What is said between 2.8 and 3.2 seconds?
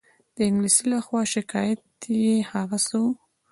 څه وو.